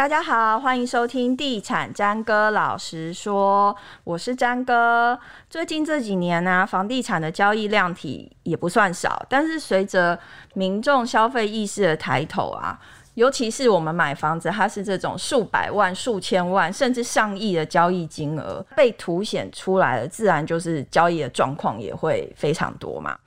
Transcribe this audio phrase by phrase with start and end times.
[0.00, 5.20] 大家好，欢迎收听地产詹哥老实说，我是詹哥。
[5.50, 10.18] 最近这几年呢、房地产的交易量体也不算少，但是随着
[10.54, 12.80] 民众消费意识的抬头啊，
[13.12, 23.18] 尤其是我们买房子，它是这种数百万、数千万甚至上亿的交易金额被凸显出来了，自然就是交易的状况也会非常多嘛。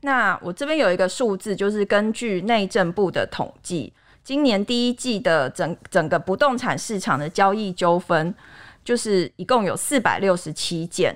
[0.00, 3.92] 那我这边有一个数字，就是根据内政部的统计。
[4.24, 8.34] 今年第一季的整整个不动产市场的交易纠纷，
[8.82, 11.14] 就是一共有四百六十七件，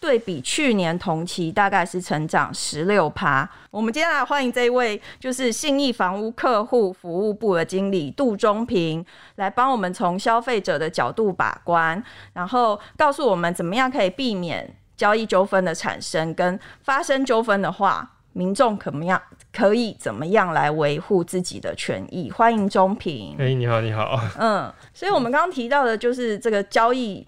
[0.00, 3.46] 对比去年同期大概是成长十六趴。
[3.70, 9.04] 我们接下来欢迎这一位，就是信义房屋客户服务部的经理杜中平，
[9.34, 19.20] 来帮我们从消费者的角度把关，然后告诉我们怎么样可以避免交易纠纷的产生，跟发生纠纷的话，民众怎么样？
[19.56, 22.30] 可以怎么样来维护自己的权益？
[22.30, 23.34] 欢迎中平。
[23.38, 24.20] 哎，你好，你好。
[24.38, 27.26] 嗯，所以我们刚刚提到的就是这个交易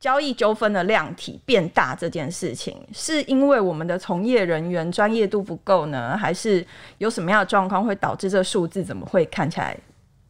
[0.00, 6.66] 交易纠纷的量体变大这件事情，是因为我们的从业人员专业度不够呢，还是
[6.98, 9.78] 有什么样的状况会导致这数字怎么会看起来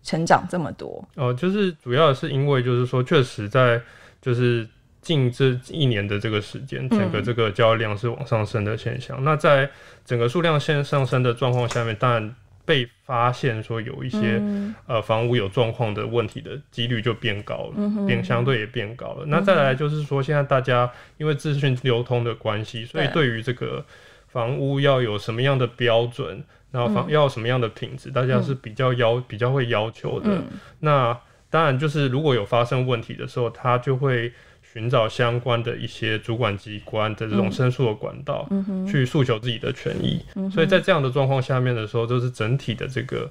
[0.02, 1.02] 成长这么多？
[1.14, 3.80] 哦，就是主要是因为就是说，确实在
[4.20, 4.68] 就是。
[5.02, 9.16] 近这一年的这个时间，整个这个交易量是往上升的现象。
[9.20, 9.68] 嗯、那在
[10.04, 19.26] 整个数量线上升的状况下面，当然被发现说有一些、嗯、呃房屋有状况的问题的几率就变高了，嗯、变相对也变高了。
[19.26, 23.84] 嗯、那再来就是说，现在大家因为资讯流通的关系，所以对于这个
[24.28, 30.30] 房屋要有什么样的标准，然后房要什么样的品质，大家是比较要比较会要求的。
[30.30, 30.44] 嗯、
[30.78, 31.18] 那
[31.50, 34.32] 当然就是如果有发生问题的时候，它就会。
[34.72, 40.24] 寻找相关的一些主管机关的这种申诉的管道，嗯、去诉求自己的权益。
[40.34, 43.30] 嗯、所以在这样的状况下面的时候，就是整体的这个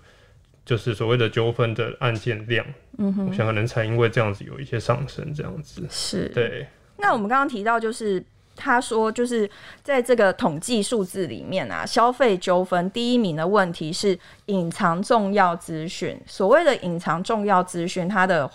[0.63, 2.63] 就是所谓的纠纷的案件量，
[3.00, 6.68] 嗯、我想可能才因为这样子有一些上升，这样子是对。
[6.97, 8.24] 那我们刚刚提到，就是
[8.56, 9.50] 他说，就是
[9.81, 14.16] 在这个统计数字里面啊，消费纠纷第一名的问题是
[14.46, 16.16] 隐藏重要资讯。
[16.28, 18.47] 所谓的隐藏重要资讯，它的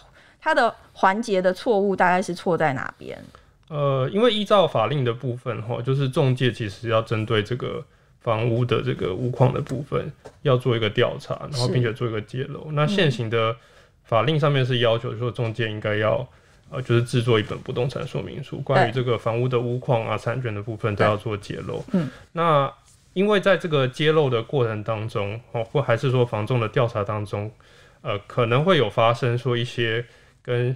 [0.47, 3.19] 它的环节的错误大概是错在哪边？
[3.67, 7.85] 呃，因为依照法令的部分哈，就是中介其实要针对这个
[8.21, 10.09] 房屋的这个屋况的部分
[10.43, 12.71] 要做一个调查，然后并且做一个揭露。
[12.71, 13.57] 那现行的
[14.05, 16.25] 法令上面是要求说，中介应该要
[16.71, 21.83] 呃，就是制作一本不动产说明书，关于这个房屋的屋况啊、产权的部分都要做揭露。
[21.91, 22.73] 嗯，那
[23.15, 27.51] 因为在这个揭露的过程当中，哦，或还是说房仲的调查当中，
[28.03, 30.07] 呃，可能会有发生说一些。
[30.47, 30.75] 跟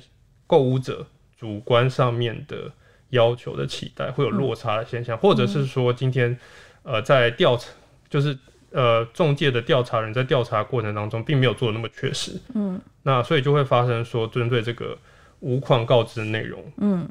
[0.48, 1.06] 购物者
[1.38, 2.69] 主观上面的
[3.10, 6.36] 要求的期待会有落差的现象，嗯、或者是说今天
[6.82, 7.70] 呃在调查，
[8.08, 8.36] 就是
[8.72, 14.98] 呃中介的调查人在调查过程当中并没有做的那么确实，嗯，那所以就会发生说针对这个
[15.38, 17.08] 无况告知的内容，嗯，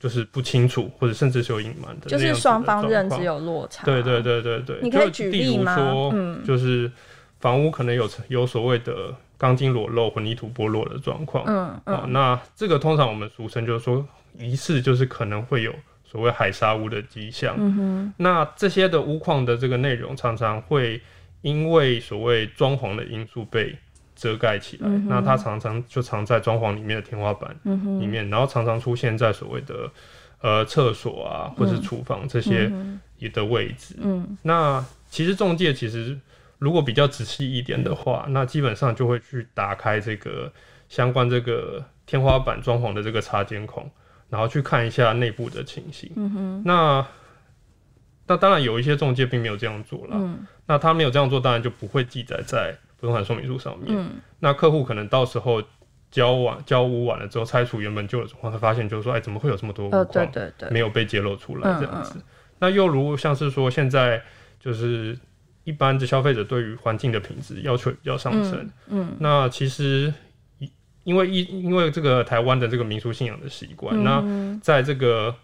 [0.00, 5.76] 就是不清楚或者甚至是有隐瞒的，就是双方认知有落差，对对对对对，你可以举例吗？
[6.14, 6.90] 嗯，就是
[7.38, 9.14] 房屋可能有有所谓的。
[9.38, 14.04] 钢筋裸露、混凝土剥落的状况，嗯，嗯、啊，那这个通常我们俗称就是说，
[14.36, 15.72] 疑似就是可能会有
[16.04, 17.54] 所谓海砂屋的迹象。
[17.56, 21.00] 嗯哼，那这些的屋况的这个内容，常常会
[21.42, 23.78] 因为所谓装潢的因素被
[24.16, 24.88] 遮盖起来。
[24.88, 27.54] 嗯、那它常常就藏在装潢里面的天花板
[28.00, 29.88] 里面，嗯、然后常常出现在所谓的
[30.40, 32.68] 呃厕所啊，或是厨房这些
[33.32, 33.94] 的位置。
[34.42, 36.18] 那其实中介其实。
[36.58, 40.52] 如果比较仔细一点的话，那基本上就会去打开这个
[40.88, 43.88] 相关这个天花板装潢的这个插监孔，
[44.28, 46.10] 然后去看一下内部的情形。
[46.16, 46.62] 嗯哼。
[46.64, 47.06] 那
[48.26, 50.16] 那当然有一些中介并没有这样做啦。
[50.16, 50.44] 嗯。
[50.66, 53.96] 那他没有这样做，当然就不会记载在不动产说明书上面。
[53.96, 54.20] 嗯。
[54.40, 55.62] 那客户可能到时候
[56.10, 59.88] 交完交屋完了之后，拆除原本旧的状况，他发现就是说，哎，怎么会有这么多。
[60.72, 62.14] 没有被揭露出来这样子。
[62.16, 62.22] 嗯嗯。
[62.58, 64.20] 那又如像是说现在
[64.58, 65.16] 就是。
[65.68, 68.54] 一般的消费者对于环境的品质要求比较上升，
[68.86, 70.10] 嗯，嗯，那其实
[71.04, 75.34] 因为一因为这个台湾的这个民俗信仰的习惯，嗯、那在这个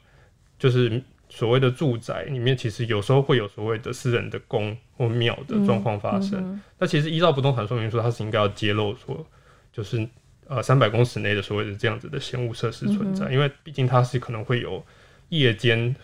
[0.59, 6.59] 就是所谓的住宅里面，其实有时候会有所谓的私人的宫或庙的状况发生。
[6.79, 9.27] 那其实依照不动产说明书，它是应该要揭露说，
[9.75, 10.09] 就是
[10.49, 14.82] 呃三百公尺内的所谓的这样子的嫌物设施存在，嗯、因为毕竟它是可能会有
[15.29, 15.94] 夜间。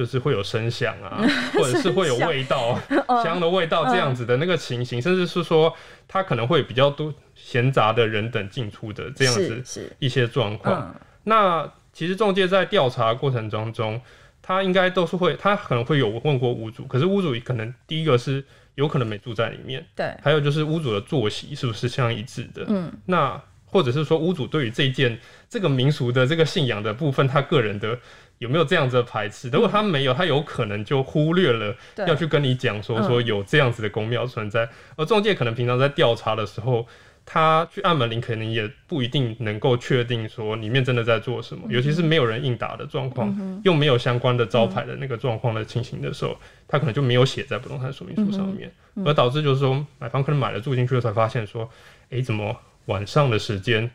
[0.00, 1.20] 就是会有声响啊，
[1.52, 2.80] 或者是会有味道，
[3.22, 5.70] 香的味道这样子的那个情形，甚至是说
[6.08, 10.94] 它可能会比较多闲杂的人等进出的这样子一些状况。
[11.24, 14.00] 那其实中介在调查过程当中，
[14.40, 18.42] 他应该都是会，他可能会有问过屋主，可是屋主可能第一个是
[18.76, 25.18] 有可能没住在里面，对，还有就是屋主的作息是不是相一致的，嗯，那或者是说屋主对于这件
[25.50, 27.98] 这个民俗的这个信仰的部分，他个人的
[28.40, 29.50] 有没有这样子的排斥？
[29.50, 31.76] 如果他没有，他有可能就忽略了
[32.06, 34.66] 要去跟你讲说说有这样子的公庙存在。
[34.96, 36.86] 而中介可能平常在调查的时候，
[37.26, 46.34] 他去按门铃，可能也不一定能够确定说里面真的在做什么，尤其是没有人应答的状况，又没有相关的招牌的那个状况的情形的时候，
[46.66, 48.72] 他可能就没有写在不动产说明书上面，
[49.04, 51.70] 而导致就是说买方可能买了住进去了才发现说，
[52.08, 52.56] 诶，怎么？
[52.86, 53.88] 晚上的时间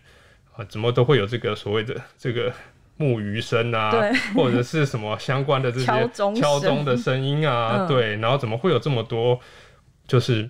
[0.56, 2.54] 啊，怎么都会有这个所谓的这个
[2.98, 3.92] 木鱼声啊，
[4.34, 9.40] 或者是什么相关的这些敲钟的声音啊，嗯、对，然后怎么会有这么多，
[10.08, 10.50] 就是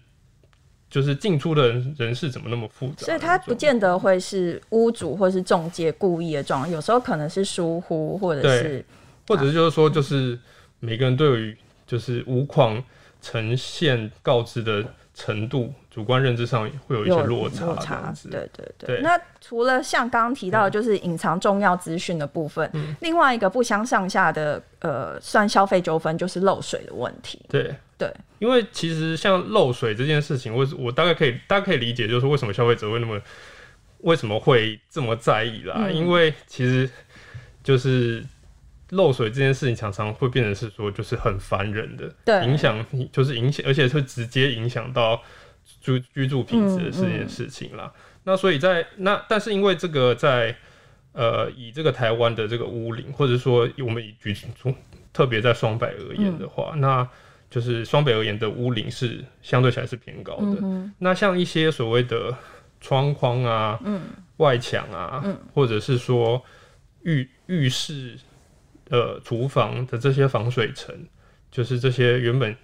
[0.89, 3.05] 就是进出的人人士怎么那么复杂？
[3.05, 8.85] 所以它不见得会是屋主或是中介故意的状况，有时候可能是疏忽，或者是
[9.27, 10.37] 或者是就是说，就是
[10.79, 11.57] 每个人对于
[11.87, 12.83] 就是屋况
[13.21, 14.85] 呈现告知的。
[15.15, 18.87] 程度主观认知上会有一些落差，落差，对对对。
[18.97, 27.39] 对那除了像刚刚提到的，就是隐藏重要资讯的部分，嗯、另外一个不相上下的呃，算消费纠纷就是漏水的问题。
[27.47, 33.19] 对对，因为其实像漏水这件事情，我我大概可以大家可以理解，就是为什么消费者会那么
[34.01, 35.75] 为什么会这么在意啦？
[35.77, 36.89] 嗯、因为其实
[37.63, 38.21] 就是。
[38.95, 45.21] 漏水这件事情常常会变成是说，就是很烦人的，对，影响就是影响，而且会直接影响到
[45.81, 47.85] 居居住品质的这件事情啦。
[47.85, 50.55] 嗯嗯、那所以在那，但是因为这个在
[51.13, 54.73] 呃，以这个台湾的这个屋龄，或者说我们以居住
[55.13, 57.09] 特别在双北而言的话，嗯、那
[57.49, 60.57] 就是双北而言的屋龄是相对起来是偏高的。
[60.61, 62.35] 嗯、那像一些所谓的
[62.79, 64.01] 窗框啊、嗯、
[64.37, 66.43] 外墙啊，嗯、或者是说
[67.03, 68.17] 浴浴室。
[68.89, 70.95] 呃，厨房的这些防水层，
[71.49, 72.55] 就是这些原本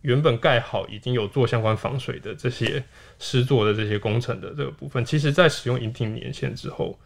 [0.00, 2.82] 原本盖好已经有做相关防水的这些
[3.18, 6.98] 施作的这些工程的这个部分，其实在使用一定年限之后，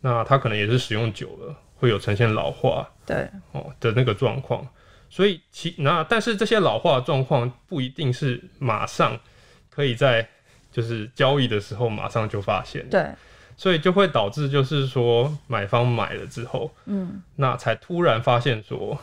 [0.00, 4.66] 那它可能也是使用久了，会有呈现老化，对哦的那个状况。
[5.08, 9.16] 所以其那但是这些老化状况不一定是马上
[9.70, 10.28] 可以在
[10.72, 13.06] 就是交易的时候马上就发现，对。
[13.56, 18.98] 所以就会导致，就是说买方买了之后，嗯，那才突然发现说，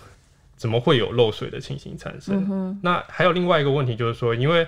[0.55, 2.45] 怎么会有漏水的情形产生？
[2.49, 4.67] 嗯、那还有另外一个问题，就是说，因为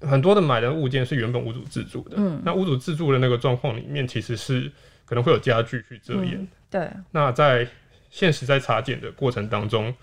[0.00, 4.70] 很多的买的物件是原本屋主自住的，嗯，那屋主自住的那个状况里面，其实是
[5.04, 6.90] 可能会有家具去遮掩、嗯，对。
[7.10, 7.66] 那在
[8.10, 9.94] 现实在查检的过程当中，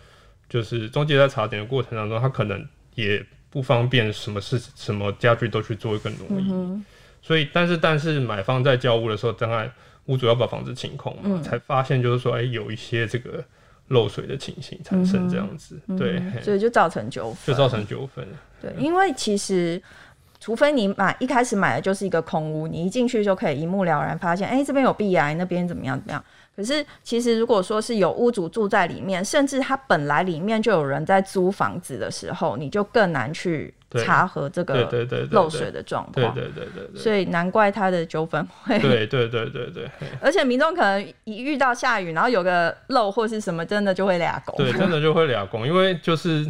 [0.49, 6.47] 就是中介在查检的过程当中，他可能也不方便什么事什么家具都去做一个挪移。
[6.51, 6.85] 嗯
[7.21, 9.71] 所以，但是，但是买方在交屋的时候，当然
[10.05, 13.43] 屋主要把房子清空嘛，嗯、才发现就是说，哎、欸，有一些这个
[13.89, 18.25] 漏水的情形产生这样子，嗯、对，所以就造成纠纷，就造成纠纷。
[18.61, 19.81] 对，因为其实，
[20.39, 26.23] 除非你买一开始买的就是一个空屋，你一进去就可以一目了然发现，哎、欸，这边有壁癌，那边怎么样怎么样。
[26.55, 33.73] 可是，其实如果说是有屋主住在里面，甚至他本来里面就有人在租房子的时候，你就更难去。
[33.95, 34.87] 查核这个
[35.31, 39.89] 漏水的状况，对对对对，所以难怪他的纠纷会，对对对对对，
[40.21, 46.45] 而且民众可能一遇到下雨，然后有个漏或是什么，真的就会俩拱，对，真的就会俩拱，因为就是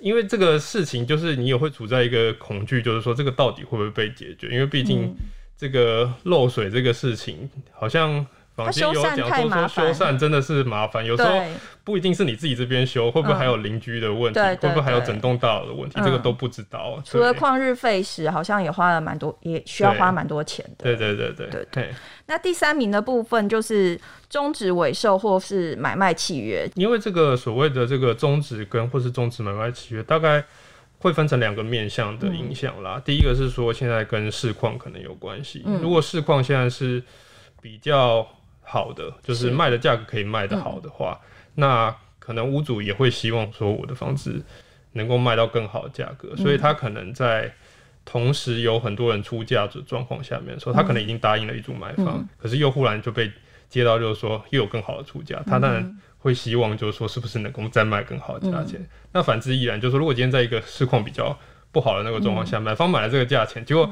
[0.00, 4.48] 因为这个事情，就是你也会处在一个恐惧，就是说这个到底会不会被解决？
[4.48, 5.14] 因为毕竟
[5.56, 8.26] 这个漏水这个事情好像。
[8.64, 11.42] 他修缮太麻烦，修缮真的是麻烦，有时候
[11.82, 14.40] 不一定是你自己这边修，会不会还有邻居的问题？
[14.40, 16.00] 会不会还有整栋大楼的问题？
[16.04, 17.00] 这个都不知道。
[17.04, 20.84] 除了旷日费时，好像也花了蛮多，也需要花蛮多钱的。
[20.84, 21.90] 对对对对对对。
[22.26, 23.98] 那第三名的部分就是
[24.28, 30.44] 终止尾售或是买卖契约，因为这个所谓的这个终止跟或是终止买卖契约，大概
[30.98, 33.00] 会分成两个面向的影响啦。
[33.04, 37.02] 第一个是说现在跟市况可能有关系，如果市况现在是
[37.60, 38.26] 比较。
[38.62, 41.26] 好的，就是卖的价格可以卖得好的话，嗯、
[41.56, 44.44] 那可能屋主也会希望说我的房子
[44.92, 47.52] 能够卖到更好的价格，嗯、所以他可能在
[48.04, 53.30] 同时有很多人出价的状况下面说，他可能已经答应了一组买方，嗯、可是又忽然就被
[53.68, 58.80] 接到就是说又有更好的出价，嗯、他当然会希望就是说是不是能够再卖更好的价钱。
[58.80, 61.36] 嗯、那反之亦然，就是说如果今天在一个市况比较
[61.72, 63.88] 不好的那个状况下，嗯、买方买了这个价钱，结果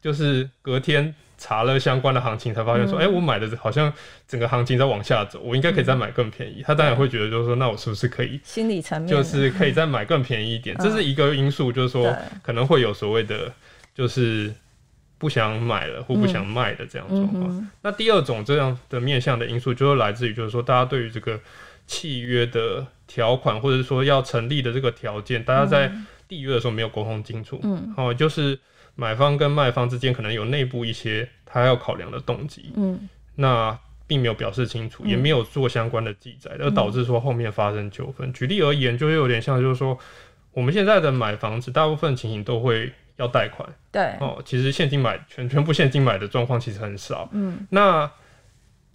[0.00, 1.14] 就是隔天。
[1.42, 3.90] 查了相关的行情，才发现说，哎、嗯欸，我买的好像
[4.28, 6.60] 整个行情在往下走，我应该可以再买更便宜。
[6.60, 10.76] 嗯、他当然会觉得，就是说，那我是不是可以心理层面，就是可以再买更便宜一点？
[10.76, 13.50] 嗯、这是一个因素，就是说可能会有所谓的，
[13.94, 14.52] 就是
[15.16, 17.70] 不想买了或不想卖的这样状况。
[17.80, 21.40] 那第二种这样的面向的因素，就是来自于，就是说大家对于这个
[21.86, 25.90] 契约的条款，或者说要成立的这个条件，大家在
[26.28, 27.58] 缔约的时候没有沟通清楚。
[27.62, 28.58] 嗯，哦，就是。
[29.00, 38.30] 买方跟卖方之间可能有内部一些他要考量的动机，嗯，那并没有表示清楚，也没有做相关的记载，而导致说后面发生纠纷。
[38.34, 39.98] 举例而言，就有点像就是说，
[40.52, 48.10] 我们现在的买房子，大部分情形都会要贷款，对，哦，其实现金买全全部现金买的状况其实很少，嗯，那。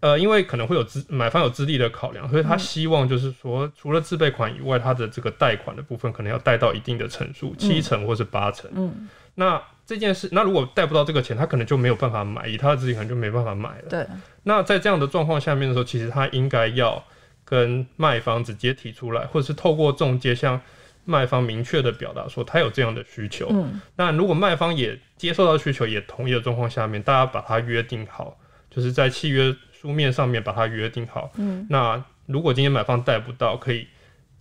[0.01, 8.69] 呃，因为可能会有资买方有资历的考量，所以他希望就是说，除了自备款以外，他的这个贷款的部分可能要贷到一定的成数，七成或是八成。
[8.75, 13.89] 嗯，那这件事，那如果贷不到这个钱，他可能就没有办法买，以他的资金可能就没办法买了。
[13.89, 14.05] 对。
[14.43, 17.03] 那在这样的状况下面的时候，其实他应该要
[17.43, 20.59] 跟卖方直接提出来，或者是透过中介向
[21.03, 23.47] 卖方明确的表达说他有这样的需求。
[23.51, 23.79] 嗯。
[23.95, 28.37] 那如果卖方也接受到需求，也同意的状况下面，大家把它约定好，
[28.69, 29.55] 就是在契约。
[29.77, 33.87] 书面上面把它约定好，嗯，那如果今天买方贷不到，可以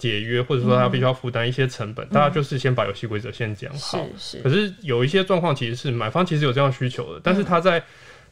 [0.08, 4.06] 解约，或者说他必须要负担一些成本，嗯，大家就是先把游戏规则先讲好。
[4.18, 4.42] 是是。
[4.42, 7.82] 可是有一些状况其实是买方其实有这样需求的，但是他在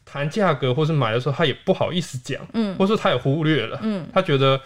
[0.05, 4.61] 谈价格或是买的时候，他也不好意思讲，嗯，或是他也忽略了，嗯，他觉得。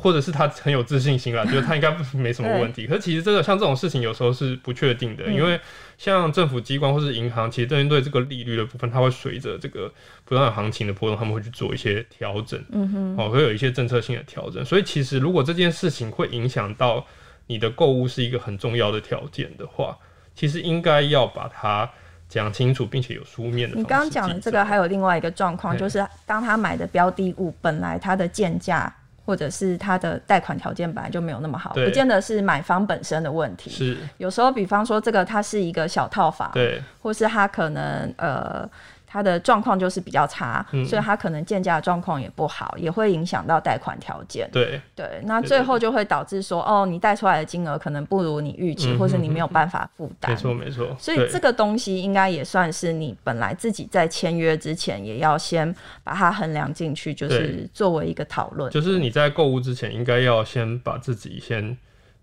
[0.00, 2.86] 或者是他很有自信心啦， 觉得他应该没什么问题。
[2.86, 5.60] 可是其实这个像这种事情有时候是不确定的，因为
[5.98, 9.92] 像政府机关或是银行，其实针对这个利率的部分，它会随着这个
[10.24, 12.58] 不断行情的波动，他们会去做一些调整。
[12.72, 14.64] 嗯哼，哦，会有一些政策性的调整。
[14.64, 17.06] 所以其实如果这件事情会影响到
[17.46, 19.96] 你的购物是一个很重要的条件的话，
[20.34, 21.90] 其实应该要把它
[22.28, 23.76] 讲清楚，并且有书面的。
[23.76, 28.96] 你刚刚讲的这个还有另外一个状况，就是当他买的标的物本来它的建价。
[29.30, 33.70] 或者是他的贷款条件本来就没有那么好，不见得是买方本身的问题。
[33.70, 38.68] 是有时候，比方说这个它是一个小套房，对，或是他可能呃。
[39.12, 44.48] 他的状况就是比较差，嗯、所以他可能建价状况也不好，也会影响到贷款条件。
[44.52, 50.30] 对对，那最后就会导致说，哦，你贷出来的金额可能不如你预期，嗯、或是你没有办法负担。
[50.30, 50.94] 没错没错。
[50.96, 55.74] 所以这个东西应该也算是你本来自己在签约之前也要先
[56.04, 58.70] 把它衡量进去，就是作为一个讨论。
[58.70, 61.76] 就是你在购物之前，应该要先把自己先，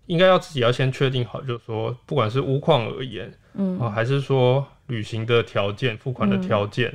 [0.06, 4.66] 应该要自己要先确定好，就是说，不管是屋况而言，嗯，还是说。
[4.88, 6.90] 履行的条件、付款的条件，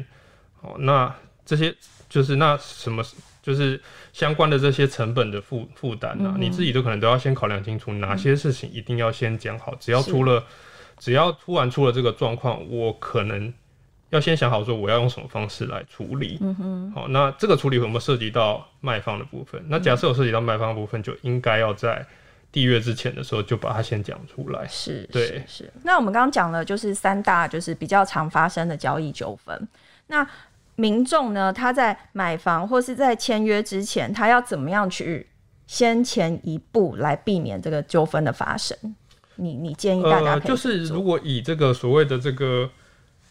[0.62, 1.74] 哦、嗯，那这些
[2.10, 3.04] 就是那什么，
[3.42, 3.82] 就是
[4.12, 9.74] 相关的这些成本的负负担啊，你自己都可能都要先考量清楚，哪些事情一定要先讲好。
[9.80, 10.44] 只要出了，
[11.00, 13.54] 只要突然出了这个状况，我可能
[14.10, 16.38] 要先想好说我要用什么方式来处理。
[16.42, 19.64] 嗯哼，好，那这个处理有没有涉及到卖方的部分？
[19.68, 22.06] 那假设有涉及到卖方的部分，就应该要在。
[22.54, 25.74] 缔约之前的时候就把它先讲出来，是，对，是，是。
[25.84, 29.68] 那我们刚刚讲了，就是三大就是比较常发生的交易纠纷。
[30.06, 30.26] 那
[30.76, 35.26] 民众呢，他在买房或是在签约之前，他要怎么样去
[35.66, 38.78] 先前一步来避免这个纠纷的发生？
[39.38, 42.70] 你你建议大家、呃、就是如果以这个所谓的这个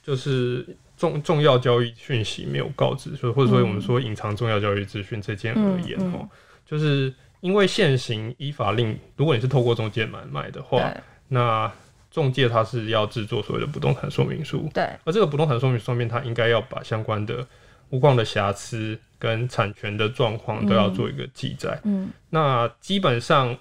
[0.03, 6.29] 就是重重要交易讯息没有告知，所以或者说我们说隐藏重要交易资讯这件而言哦、嗯嗯，
[6.67, 7.15] 就是。
[7.43, 10.81] 因为现行依法令，如果你是透过中介买卖的话，
[11.27, 11.71] 那
[12.09, 14.71] 中介他是要制作所谓的不动产说明书。
[14.73, 17.45] 对，而这个不动产说明书上面，他应该要把相关的
[17.91, 21.77] 屋况的瑕疵跟产权的状况都要做一个记载。
[21.83, 23.59] 嗯，那基本上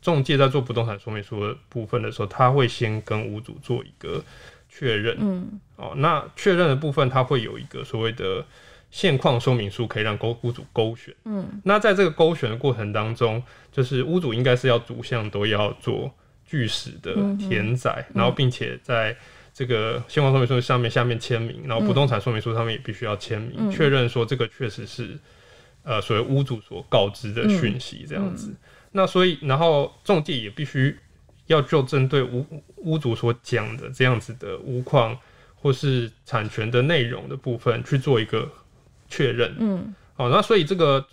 [0.00, 4.24] 中介在做不动产说明书的部分的时候，他会先跟屋主做一个
[4.70, 5.14] 确认。
[5.20, 8.42] 嗯，哦，那确认的部分，他会有一个所谓的。
[8.90, 16.10] 现况说明书可以让勾屋主勾选，嗯，那在这个勾选的过程当中，就是屋主应该是要逐项都要做
[16.46, 19.14] 据实的填载，嗯，然后并且在
[19.52, 25.18] 这个现况说明书上面下面签名，然后不动产说明书上面也必须要签名，确，嗯，认说这个确实是
[25.82, 28.54] 呃所谓屋主所告知的讯息这样子。
[28.92, 30.96] 那所以然后中介也必须
[31.48, 35.18] 要就针对屋屋主所讲的这样子的屋况
[35.54, 38.50] 或是产权的内容的部分去做一个。
[39.08, 41.04] 确认，嗯，好，那所以这个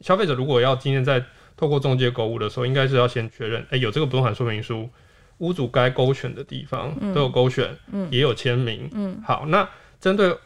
[0.00, 1.24] 消费者如果要今天在
[1.56, 4.88] 透过中介购物的时候，应该是要先确认，哎、欸，有这个不动产说明书，
[5.38, 9.68] 屋主该勾选的地方都有勾选，嗯，也有签名，嗯，好，那
[10.00, 10.36] 针对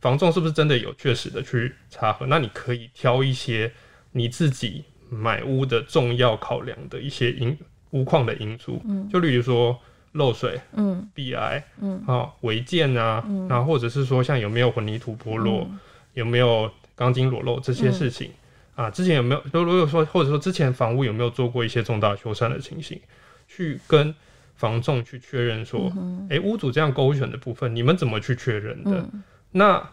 [0.00, 2.26] 房仲是不是真的有确实的去查核？
[2.26, 3.72] 那你可以挑一些
[4.12, 7.58] 你自己买屋的重要考量的一些因
[7.90, 9.76] 屋况的因素，嗯，就例如说
[10.12, 15.66] 漏水，嗯，壁癌，嗯，好，违建啊，嗯，然后或者是说像有没有混凝土剥落。
[15.68, 15.80] 嗯
[16.14, 18.30] 有没有钢筋裸露这些事情、
[18.76, 18.90] 嗯、啊？
[18.90, 19.42] 之前有没有？
[19.64, 23.00] 如果说或者说之前房屋有没有做过一些重大修缮的情形，
[23.46, 24.14] 去跟
[24.54, 28.90] 房仲去确认说，哎、嗯欸，屋主这样勾选的部分，你们怎么去确认的？
[28.92, 29.90] 嗯、那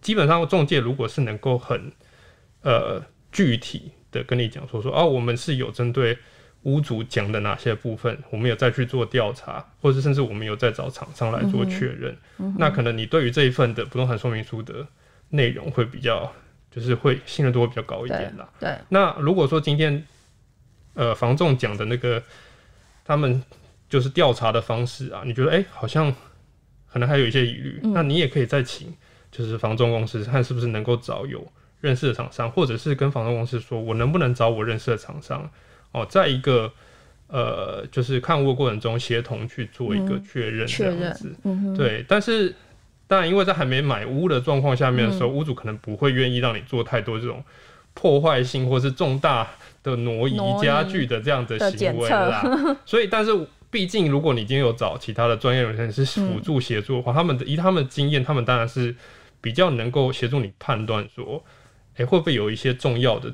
[0.00, 1.92] 基本上中介如果是能够很
[2.62, 6.18] 呃具体的跟你讲说说，哦、啊，我们是有针对
[6.64, 12.12] 屋主讲的哪些部分，我们有再去做调查，或者甚至我们有再找厂商来做确认。
[12.38, 14.86] 嗯嗯、那可能你对于这一份的不动产说明书的
[15.30, 16.30] 内容会比较，
[16.70, 18.46] 就是会信任度会比较高一点啦。
[18.58, 18.68] 对。
[18.68, 20.06] 对那如果说今天，
[20.92, 22.22] 呃，房仲讲的那个，
[23.04, 23.42] 他们
[23.88, 26.14] 就是调查的方式啊，你觉得哎、欸，好像
[26.92, 28.94] 可能还有一些疑虑，嗯、那你也可以再请，
[29.32, 31.50] 就是房仲公司看是不是能够找有
[31.80, 35.50] 认识的厂商，或者是跟房仲公司说，我能不能找我认识的厂商。
[35.92, 36.72] 哦，在一个
[37.26, 42.04] 呃，就是看屋的过程中协同去做一个确认这样子，嗯、对。
[42.08, 42.54] 但是
[43.06, 47.42] 当然，因为在还没买屋的状况下面的时候，嗯、屋主可能不会愿意让你做太多这种
[47.94, 49.48] 破坏性或是重大
[49.82, 52.42] 的挪移家具的这样的行为啦。
[52.84, 53.30] 所以，但是
[53.70, 58.94] 毕竟如果你今天有找其他的专业人士是辅助协助的话，嗯、他们的以他们的经验，他们当然是
[59.40, 61.44] 比较能够协助你判断说，
[61.92, 63.32] 哎、欸，会不会有一些重要的。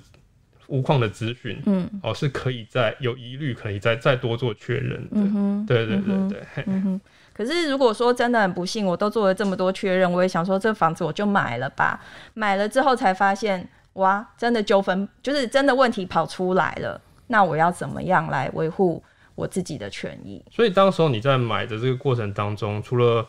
[0.69, 7.01] 屋况的咨询，嗯，哦，是可以再有疑虑，可以再再多做确认的，嗯，对对对对，嗯。
[7.33, 12.03] 可是如果说真的很不幸，我都做了这么多确认，我也想说这房子我就买了吧。
[12.33, 16.99] 买了之后才发现，哇，真的纠纷，就是真的问题跑出来了。
[17.27, 19.05] 那我要怎么样来维护
[19.35, 20.43] 我自己的权益？
[20.51, 23.27] 所以当时候你在买的这个过程当中，除了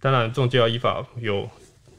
[0.00, 1.46] 当然中介要依法有，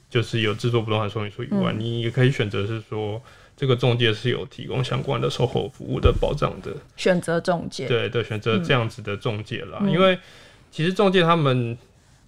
[0.09, 3.21] 就是有制作不动产说明书以外，嗯、你也可以选择是说。
[3.55, 9.77] 这个中介是有提供相关的售后服务的保障的，选择中介，对对，选择这样子的中介啦。
[9.81, 10.17] 嗯、因为
[10.71, 11.77] 其实中介他们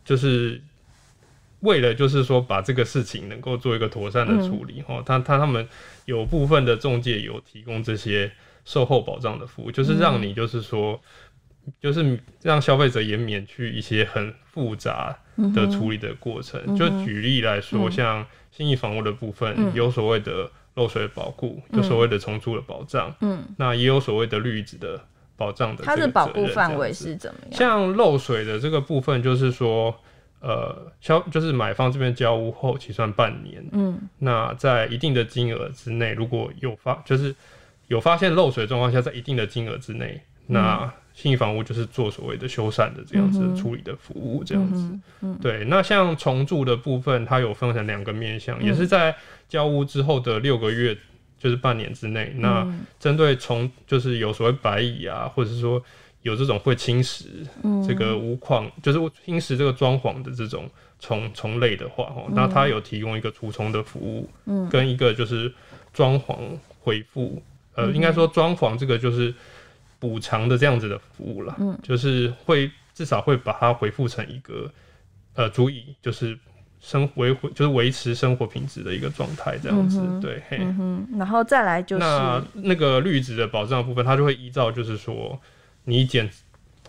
[0.06, 0.62] 就是
[1.62, 5.68] 为了就是说把这个事情能够做一个妥善的处理哈，他他他们
[6.06, 8.32] 有部分的中介有提供这些
[8.64, 11.02] 售后保障的服务，就是让你就是说，
[11.82, 15.18] 就是让消费者也免去一些很复杂
[15.56, 16.62] 的处理的过程。
[16.68, 20.52] 嗯、就举例来说，嗯、像新意房屋的部分，有所谓的。
[20.76, 25.00] 漏水的保护，有所谓的重租的保障，嗯，那也有所谓的绿植的
[25.36, 25.84] 保障的。
[25.84, 27.54] 它的保护范围是怎么样？
[27.54, 29.96] 像漏水的这个部分，就是说，
[30.42, 37.34] 呃，消就是买方这边交屋后起算半年，嗯，那在一定的金额之内，如果有发就是
[37.88, 45.66] 有发现漏水状况下，在一定的金额之内，嗯、那信义房屋就是做所谓的修缮的这样子的处理的服务，这样子，对。
[45.66, 49.16] 那像重住的部分，它有分成两个面向，嗯、也是在。
[49.48, 50.98] 交屋之后的六个月，
[51.38, 52.68] 就是半年之内，那
[53.00, 55.82] 针对从就是有所谓白蚁啊，或者是说
[56.24, 57.26] 有这种会侵蚀
[57.88, 60.68] 这个屋况，就是侵蚀这个装潢的这种
[61.00, 64.28] 虫虫类的话，哦，那它有提供一个除虫的服务，
[64.68, 65.54] 跟一个就是
[65.94, 66.36] 装潢
[66.80, 67.40] 恢复，
[67.76, 69.32] 呃，应该说装潢这个就是
[70.00, 74.72] 补偿的这样子的服务啦，就是会至少会把它回复成一个
[75.34, 76.38] 呃足以就是。
[76.82, 80.58] 生维护就是维持生活品质的一个状态，这样子，对，嘿，
[81.18, 85.42] 然后再来就是那那个绿植的保障的部分，它就会依照就是说
[85.86, 86.30] 你检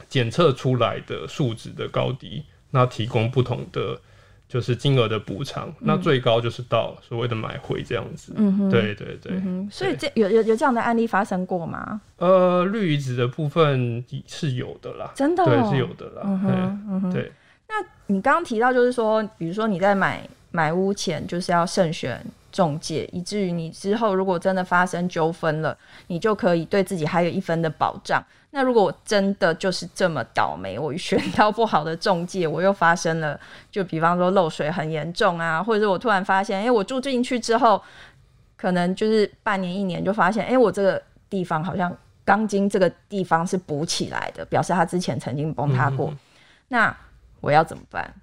[0.07, 3.99] 检测出来的数值的高低，那提供不同的
[4.49, 12.01] 就是金额的补偿，嗯、那最高就是到所谓的买回这样子，嗯哼，对对对，嗯、所以这有有有这样的案例发生过吗？
[12.19, 17.33] 呃，绿植的部分是有的啦，真的、哦，对，是有的啦，嗯哼，嗯哼对。
[17.69, 17.75] 那
[18.07, 22.25] 你刚刚提到，就是说，比如说你在买买屋前，就是要慎选
[22.57, 28.25] 仲介，以至于你之后如果真的发生纠纷了，你就可以对自己还有一分的保障。
[28.53, 33.39] 那如果我真的就是这么倒霉，我选到不好的中介，我又发生了，
[33.71, 37.83] 就比方说漏水很严重啊，或者是我突然发现，哎、欸，我住进去之后，
[38.57, 46.09] 可能就是半年一年就发现，哎、欸，我这个地方好像钢筋这个地方是补起来的，表示它之前曾经崩塌过。
[46.11, 46.19] 嗯、
[46.69, 46.97] 那
[47.43, 48.15] 我要怎么办？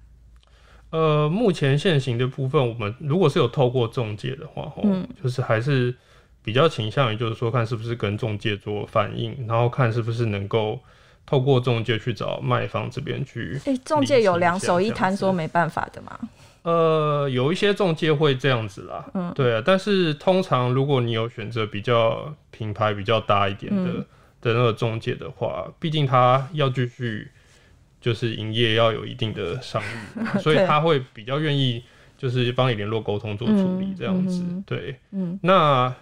[0.94, 5.92] 呃，目前现行的部分，我们如果是有透过中介的话，嗯，就是还是
[6.40, 10.78] 比较倾向于，就是说看是不是跟中介做反映，然后看是不是能够
[11.26, 13.60] 透过中介去找卖方这边去。
[13.66, 16.16] 哎、欸，仲介有两手一摊说没办法的吗？
[16.62, 24.06] 呃，有一些中介会这样子啦，嗯，对啊，但是通常如果你有选择比较品牌比较大一点的、嗯、
[24.40, 27.32] 的那个中介的话，毕竟他要继续。
[28.04, 31.82] 就是营业要有一定的商誉， 所以他会比较愿意，
[32.18, 34.42] 就是帮你联络沟通做处理这样子。
[34.42, 35.94] 嗯嗯、对，嗯，那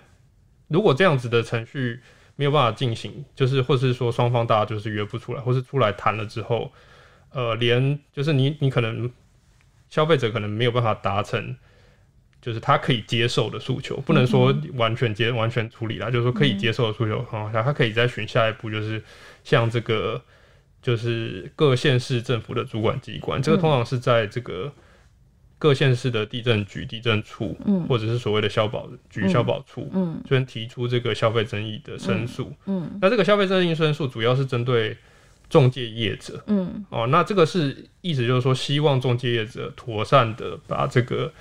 [0.66, 2.00] 如果这样子的程序
[2.34, 6.72] 没有办法进行，就是或是说双方大家就是约不出来，或是出来谈了之后，
[7.30, 9.08] 呃，连就是你你可能
[9.88, 11.56] 消费者可能没有办法达成，
[12.40, 19.00] 就是他可以接受的诉求，不能说完全接完全处理啦，就是说可以接受的诉求，好，他可以再选下一步，就是
[19.44, 20.20] 像这个。
[20.82, 24.70] 就是各县市政府的主管机关，这个通常是在这个
[25.56, 34.96] 各县市的地震局、地震处，嗯，或者是所谓的消保局、消保处，嗯，就能提出这个消费争议的申诉，嗯，那这个消费争议申诉主要是针对
[35.48, 41.32] 中介业者，嗯，哦，那这个是意思就是说，希望中介业者妥善的把这个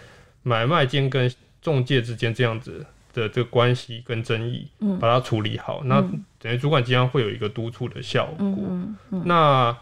[0.44, 6.02] 买卖间跟中介之间这样子的这个关系跟争议，嗯，把它处理好，那
[6.40, 8.58] 等于主管机关会有一个督促的效果，
[9.26, 9.78] 那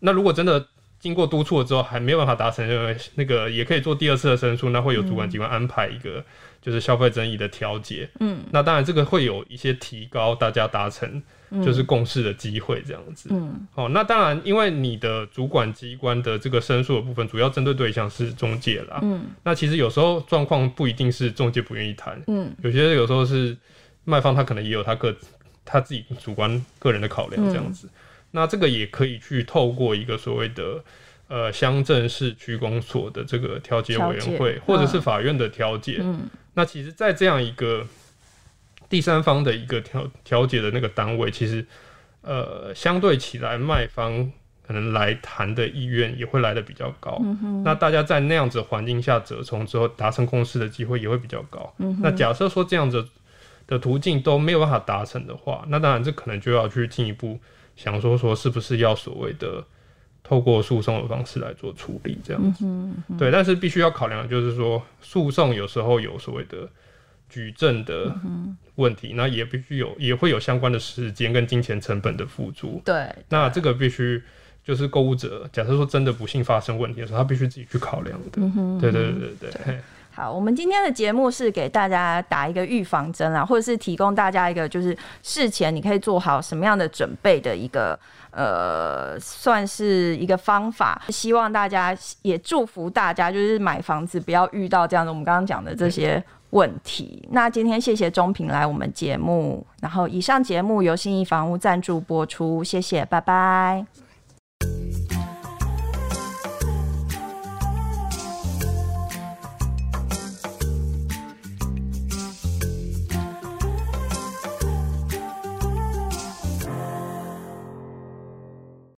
[0.00, 0.66] 那如果真的。
[0.98, 2.66] 经过督促了之后还没有办法达成，
[3.14, 6.24] 那个也可以做第二次的申诉，那会有主管机关安排一个
[6.60, 8.08] 就是消费争议的调解。
[8.18, 11.22] 嗯，那当然这个会有一些提高大家达成
[11.64, 13.28] 就是共事的机会，这样子。
[13.32, 18.98] 嗯，好，那当然因为你的主管机关的这个申诉的部分主要针对对象是中介啦。
[19.02, 22.20] 嗯，那其实有时候状况不一定是中介不愿意谈。
[22.26, 23.56] 嗯，有些有时候是
[24.04, 25.16] 卖方他可能也有他个
[25.64, 27.86] 他自己主观个人的考量这样子。
[27.86, 27.90] 嗯
[28.32, 30.82] 那这个也可以去透过一个所谓的
[31.28, 36.00] 呃乡镇市区公所的这个调解委员会，或者是法院的调解。
[36.00, 37.86] 嗯，那其实，在这样一个
[38.88, 41.66] 第三方的一个调调解的那个单位，其实
[42.22, 44.30] 呃相对起来，卖方
[44.66, 47.18] 可能来谈的意愿也会来的比较高。
[47.22, 47.62] 嗯。
[47.64, 51.74] 那大家在那样子环境下折冲之后，达成共识的机会也会比较高。
[51.78, 51.98] 嗯。
[52.02, 53.06] 那假设说这样子
[53.66, 57.38] 的途径都没有办法达成的话，那当然这可能就要去进一步。
[57.76, 59.62] 想说说是不是要所谓的
[60.24, 62.64] 透过诉讼的方式来做处理这样子，
[63.18, 66.66] 对，但是必须要考量的就是说，诉讼有时候有所谓的
[67.36, 68.16] 举证的
[68.76, 72.80] 问题，那、嗯、也必须有也会有相关的时间跟金钱成本的付出。
[72.82, 74.22] 对，那这个必须
[74.64, 78.30] 就是购物者，假设说真的不幸发生问题的时候，他必须自己去考量的。
[78.36, 79.78] 嗯哼，对对对对对。
[80.16, 87.98] 对好，我们今天的节目是给大家打一个预防针啊，或者是提供大家一个就是事前你可以做好什么样的准备的一个
[88.30, 91.02] 呃，算是一个方法。
[91.08, 97.22] 希望大家也祝福大家，就是买房子不要遇到这样的我们刚刚讲的这些问题。
[97.24, 104.05] 嗯、那今天谢谢中平来我们节目，然后以上节目由信义房屋赞助播出，谢谢，拜拜。